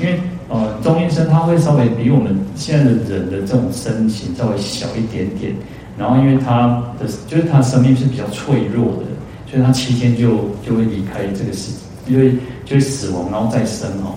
[0.00, 5.52] 因为呃，中阴身他会稍微比我们现在的人的这种身形稍微小一点点，
[5.98, 9.06] 然后因为他的就是他生命是比较脆弱的，
[9.52, 11.72] 所以他七天就就会离开这个世，
[12.08, 12.32] 因为
[12.64, 14.16] 就会死亡，然后再生哦。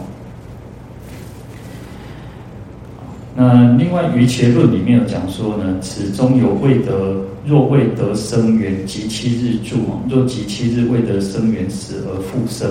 [3.35, 12.69] 那另外《瑜伽论》里面有讲说呢，此中有未得，若未得生缘，即七日住啊；若即七日未得生缘，死而复生。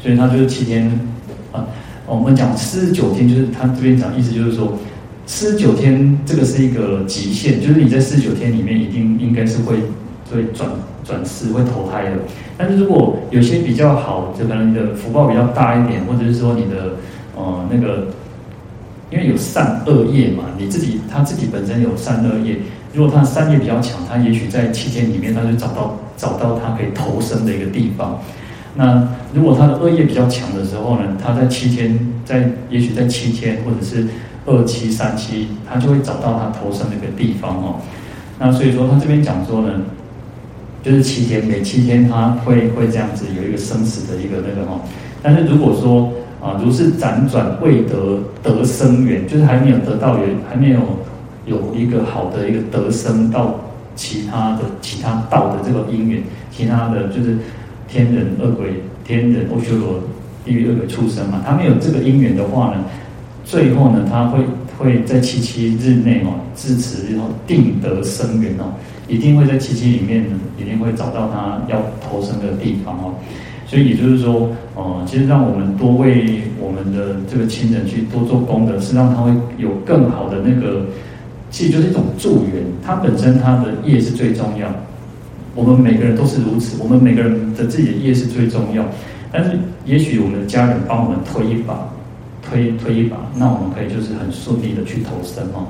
[0.00, 0.90] 所以他就是七天
[1.52, 1.66] 啊。
[2.06, 4.72] 我们讲四十九天，就是他这边讲意思就是说，
[5.26, 9.76] 四十九天这个是一个极限，就是你在四十九天里面一定应该是会
[10.32, 10.66] 会转
[11.06, 12.12] 转世会投胎的。
[12.58, 16.96] 但是如果有些比较好，就可能你的福报比较大一点，或者是说你的
[17.36, 18.08] 呃那个。
[19.08, 22.56] 因为有善恶业嘛，你自己他自己本身有善恶业，
[22.92, 28.18] 如果他善业比较强，他也许在七天里面，他就找到找到他可以投生的一个地方。
[28.74, 34.04] 那如果他的恶业比较强的时候呢，他在七天，在也许在七天或者是
[34.44, 37.76] 二七三七，他就会找到他投生的一个地方哦。
[38.40, 39.70] 那所以说他这边讲说呢，
[40.86, 44.78] 就是七天，每七天他会会这样子有一个生死的一个那个哦。
[45.20, 50.78] 但是如果说啊，如是辗转未得得生缘，就是还没有得到缘，还没有
[51.44, 53.58] 有一个好的一个得生到
[53.96, 56.22] 其他的其他道的这个因缘，
[56.52, 57.36] 其他的就是。
[57.88, 60.00] 天人、恶鬼、天人、阿修罗、
[60.44, 62.84] 地狱、恶鬼、畜生嘛，他没有这个因缘的话呢，
[63.44, 64.40] 最后呢，他会
[64.76, 68.72] 会在七七日内哦，自持然后定得生缘哦，
[69.08, 73.14] 一定会在七七里面呢，一定会找到他要投生的地方哦。
[73.66, 80.86] 所以也就是说，哦、呃，其实让我们多为我们的这个亲人去多做功德，是让他会有更好的那个，
[81.50, 82.62] 其实就是一种助缘。
[82.84, 84.68] 他本身他的业是最重要。
[85.56, 88.84] 我们每个人都是如此，我们每个人的自己的业是最重要。
[89.32, 91.74] 但是，也许我们的家人帮我们推一把，
[92.48, 95.66] 推推一把，那我们可以就是很顺利的去投生哦。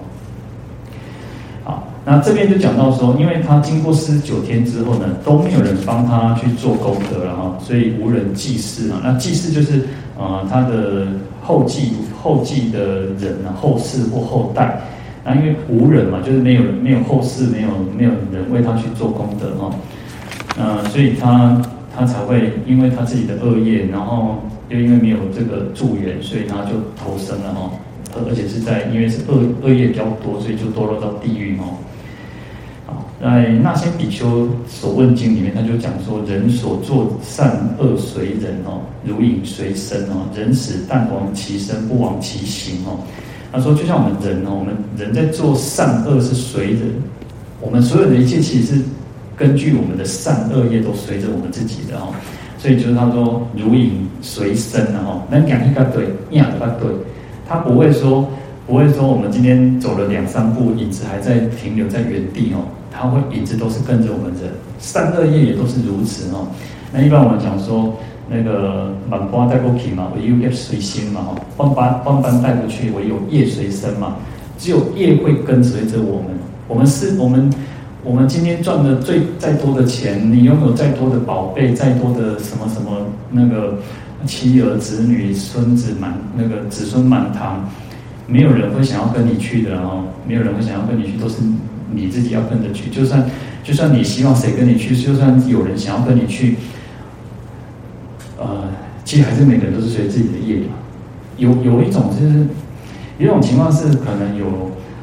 [1.65, 9.01] 好，那这边就讲到说，因为他经过四十九天之后呢，都没有人帮他去做功德了哈，所以无人祭祀啊。
[9.03, 9.81] 那祭祀就是
[10.19, 11.07] 啊、他的
[11.43, 14.81] 后继后继的人啊，后世或后代。
[15.25, 19.75] 那因为无人嘛，就是没有人没有后世，没有没有人为他去做功德哈，
[20.57, 21.61] 呃，所以他
[21.95, 24.37] 他才会因为他自己的恶业，然后
[24.69, 27.71] 又因为没有这个助缘，所以他就投生了哈，
[28.15, 31.79] 而而且是在因为是恶恶业比较多，所以就堕落到地狱哦。
[32.87, 42.99] 好，在那些比丘所问经里面，他就讲说，人所作善恶随人哦，如影随身哦，人死但亡其身，不亡其形哦。
[43.53, 46.93] 他说：“就像我们人哦，我们人在做善恶是随人，
[47.61, 48.83] 我们所有的一切其实是
[49.37, 52.13] 根据我们的善恶业都随着我们自己的哦。
[52.67, 56.91] 所以就是他说如影随身的哦，能讲一个对，两个对，
[57.49, 58.27] 他不会说
[58.67, 64.51] 不会说我们今天走了两三步，影子还在停留在原地哦，他会影子都是跟着我们人，
[64.81, 66.49] 善恶业也都是如此哦。
[66.93, 67.95] 那一般我们讲说。”
[68.29, 74.17] 那个万般带过去嘛，唯有业随心嘛，哦，万般万般带过去，唯有业随身嘛。
[74.59, 76.31] 只有业会跟随着我们。
[76.67, 77.49] 我们是，我们，
[78.07, 83.77] 我们今天赚的最再多的钱，你拥有再多的宝贝，再多的什么什么那个
[84.25, 87.69] 妻儿子女孙子满那个子孙满堂，
[88.29, 91.39] 没有人会想要跟你去的哦，没有人会想要跟你去，都是
[91.91, 92.89] 你自己要跟着去。
[92.91, 93.29] 就算
[93.65, 96.55] 就算你希望谁跟你去，就算有人想要跟你去。
[98.39, 98.69] 呃，
[99.05, 100.75] 其实还是每个人都是随自己的业嘛。
[101.39, 102.47] 有有一种就是，
[103.19, 104.47] 有一种情况是可能有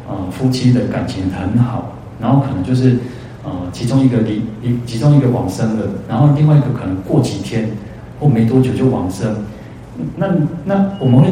[0.07, 2.95] 呃夫妻的感情很好，然后可能就是
[3.43, 7.69] 呃其中一个离离其中一个往生了，然后另外一个可能过几天
[8.17, 9.35] 或没多久就往生。
[10.15, 10.27] 那
[10.63, 11.29] 那我们会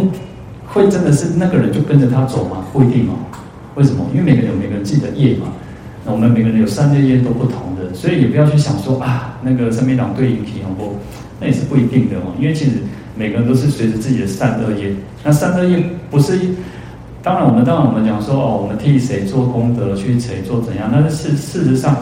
[0.68, 2.66] 会真的是那个人就跟着他走吗？
[2.74, 3.14] 不一定哦。
[3.76, 4.06] 为什么？
[4.12, 5.48] 因为每个人有每个人自己的业嘛。
[6.06, 10.98] 那我们每个人有善恶业都不同的，所以也不要去想说啊那个三边党对应体不。
[11.40, 12.74] 那也是不一定的哦，因为其实
[13.16, 14.94] 每个人都是随着自己的善恶业。
[15.24, 16.38] 那善恶业不是，
[17.24, 20.90] 当然我们当然我们讲说哦，我们替谁做功德，去谁做怎样？
[20.92, 21.96] 但是事事实上，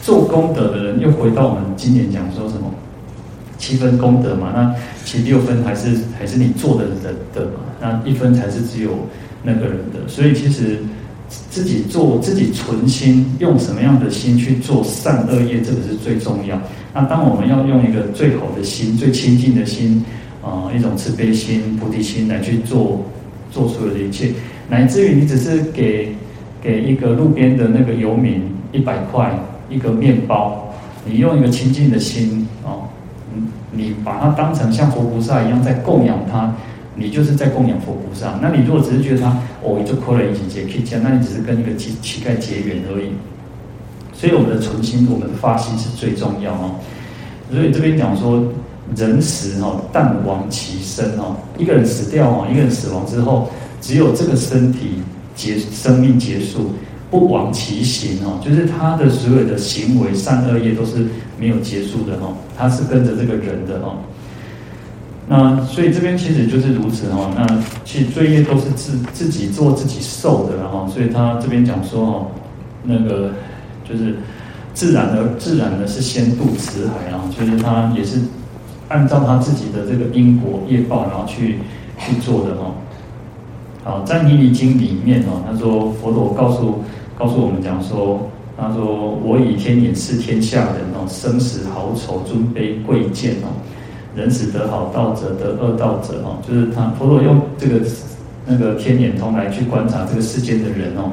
[0.00, 2.72] 做功德的人又回到我们经典讲说什么
[3.58, 4.52] 七分功德嘛？
[4.54, 6.94] 那其六分还是还是你做的人
[7.34, 7.60] 的嘛？
[7.80, 8.90] 那一分才是只有
[9.42, 10.06] 那个人的。
[10.06, 10.78] 所以其实
[11.50, 16.60] 自己做自己存心，用什么样的心去做善恶业，这个是最重要。
[16.94, 20.04] 那当我们要用一个最好的心、最亲近的心，
[20.42, 23.00] 啊、一种慈悲心、菩提心来去做
[23.52, 24.32] 做所有的一切，
[24.68, 26.12] 乃至于你只是给
[26.60, 29.32] 给一个路边的那个游民一百块
[29.68, 32.88] 一个面包，你用一个亲近的心哦，
[33.70, 36.52] 你把它当成像佛菩萨一样在供养他，
[36.96, 38.38] 你就是在供养佛菩萨。
[38.40, 39.28] 那你如果只是觉得他
[39.62, 43.10] 哦，就扣了一几节可以那你只是跟一个乞乞丐结缘而已。
[44.14, 46.76] 所以我们的存心，我们的发心是最重要哦。
[47.50, 48.42] 所以这边讲说，
[48.96, 51.36] 人死哦，但亡其身哦。
[51.58, 53.50] 一个人死掉哦，一个人死亡之后，
[53.80, 55.02] 只有这个身体
[55.34, 56.72] 结生命结束，
[57.10, 61.06] 不亡其形哦，就是他的所有的行为善恶业都是
[61.38, 63.96] 没有结束的哦，他是跟着这个人的哦。
[65.28, 67.30] 那所以这边其实就是如此哦。
[67.36, 67.46] 那
[67.84, 70.88] 其实罪业都是自自己做自己受的哦。
[70.92, 72.26] 所以他这边讲说哦，
[72.84, 73.30] 那个。
[73.84, 74.14] 就是
[74.72, 78.16] 自然的，自然的是先渡慈海啊，就是他也是
[78.92, 81.58] 按照他自己的这个因果业报，然后去
[81.98, 82.76] 去做的哦。
[83.82, 86.84] 好，在《尼尼经》里面哦，他说佛陀告诉
[87.18, 88.20] 告诉我们讲说，
[88.56, 93.48] 他说我以天眼视天下人哦，生死好丑尊卑贵贱哦，
[94.14, 97.80] 人死得好道者得恶道者哦，就是他佛陀用这个
[98.46, 101.10] 那个天眼通来去观察这个世间的人哦，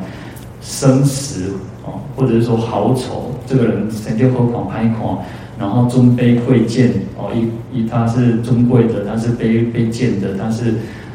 [0.61, 1.53] 生死
[1.85, 5.19] 哦，或者是说好丑，这个人成就何况拍况。
[5.59, 10.69] 然后尊卑贵贱哦，一一他是尊贵的，他是卑卑贱的，他是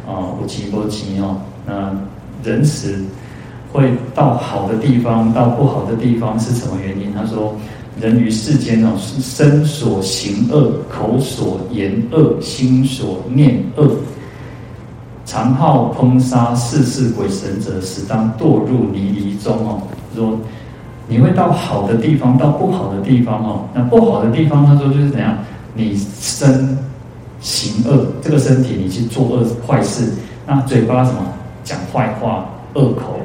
[0.07, 1.38] 啊无奇不奇哦。
[1.66, 1.90] 那
[2.45, 3.03] 人死
[3.72, 7.11] 会到好的地方，到不好的地方是什么原因？
[7.14, 7.57] 他说，
[7.99, 13.88] 人于世间哦，是身所行恶，口所言恶，心所念恶，
[15.24, 19.80] 常好烹杀世事鬼神者，死当堕入泥犁中哦。
[20.14, 20.38] 说。
[21.07, 23.68] 你会到好的地方，到不好的地方哦。
[23.74, 25.36] 那不好的地方，他说就是怎样？
[25.74, 26.78] 你身
[27.40, 30.12] 行恶，这个身体你去做恶坏事。
[30.46, 31.20] 那嘴巴什么
[31.62, 33.18] 讲坏话、恶口，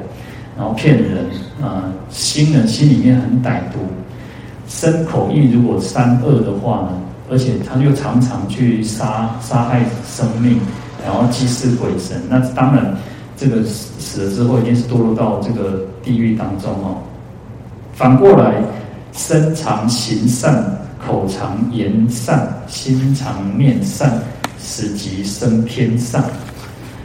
[0.57, 1.25] 然后骗人
[1.61, 1.83] 啊、呃。
[2.09, 3.79] 心呢，心里面很歹毒，
[4.67, 6.89] 身口意如果三恶的话呢，
[7.29, 10.59] 而且他又常常去杀杀害生命，
[11.05, 12.19] 然后祭祀鬼神。
[12.27, 12.97] 那当然，
[13.37, 16.97] 这个死了之后，一定是堕入到这个地狱当中哦。
[17.99, 18.55] 反过来，
[19.11, 20.63] 身常行善，
[21.05, 24.09] 口常言善，心常念善，
[24.57, 26.23] 死即生偏善。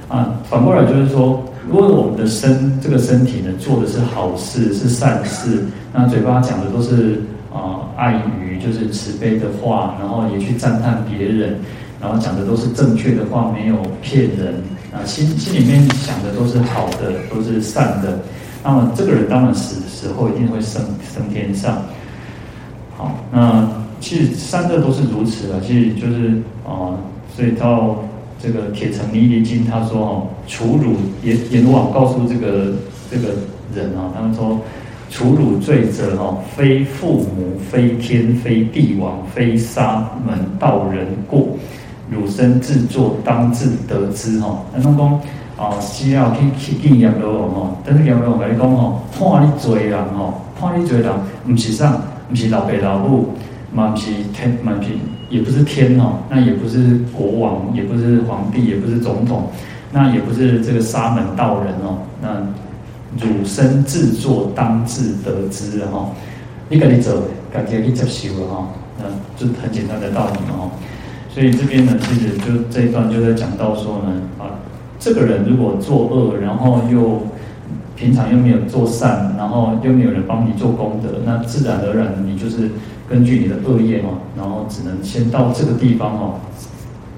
[0.09, 7.21] 啊，反过来就是说，如果我们的身这个身体呢，做的是好事，是善事，那嘴巴讲的都是
[7.53, 11.57] 啊爱语，就是慈悲的话，然后也去赞叹别人，
[12.01, 18.17] 然后讲的都是正确的话，没有骗人，啊，心心里面想的都是好的，都是善的。
[18.65, 20.83] 那么这个人当然死的时候一定会升
[21.15, 21.83] 升天上。
[22.97, 23.69] 好，那
[24.01, 26.29] 其实三个都是如此的，其实就是
[26.67, 26.97] 啊，
[27.37, 27.97] 所以到
[28.43, 32.73] 这个《铁城泥离经》，他说哦，处辱阎阎罗王告诉这个
[33.11, 33.35] 这个
[33.75, 34.59] 人啊，他们说
[35.11, 41.49] 处辱罪者哦，非父母，非天，非帝王，非沙门道人过，
[42.11, 44.65] 汝身自作，当自得之哈。
[44.75, 45.21] 那东公。
[45.57, 51.13] 哦，需要去去见阎罗王吼，但是阎罗王跟你讲吼，判你罪人吼，判你罪人，
[51.47, 51.97] 不是啥，
[52.29, 53.29] 不是老爸老母，
[53.73, 54.91] 嘛不是天，嘛不是，
[55.31, 59.49] 也不是天哦，那也不是国王，也不是皇帝，也不是总统，
[59.93, 62.29] 那也不是这个沙门道人哦，那
[63.17, 66.11] 汝身自作，当自得之哈，
[66.69, 69.05] 你赶紧走，赶紧去接受了哈，那
[69.37, 70.71] 就很简单的道理嘛哈，
[71.33, 74.21] 所以这边呢，其实就这一段就在讲到说呢，
[75.05, 77.21] 这个人如果作恶，然后又
[77.95, 82.71] 平常又没有做善，然后又没有人帮你做功德，那自然而然你就是
[83.07, 86.35] 根据你的恶业嘛，然后只能先到这个地方哦，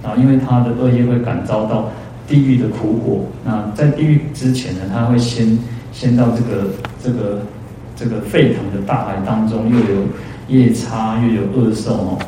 [0.03, 1.91] 然后因为他的恶业会感召到
[2.27, 5.57] 地狱的苦果，那在地狱之前呢，他会先
[5.93, 6.67] 先到这个
[7.01, 7.43] 这个
[7.95, 10.03] 这个沸腾的大海当中，又有
[10.49, 12.19] 夜叉，又有恶兽哦，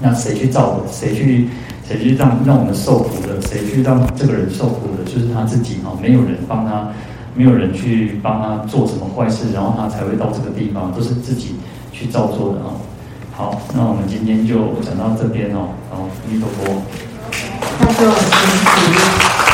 [0.00, 0.88] 那谁去造的？
[0.90, 1.48] 谁去？
[1.88, 3.40] 谁去让让我们受苦的？
[3.40, 5.10] 谁去让这个人受苦的？
[5.10, 6.88] 就是他自己哈，没有人帮他，
[7.34, 11.56] 没有人去帮他做什么坏事，然后他才会到这个地方，都是自己
[11.90, 12.76] 去造作的啊。
[13.32, 15.70] 好，那我们今天就讲到这边哦。
[15.88, 16.82] 好，弥陀佛。
[17.80, 19.47] 那就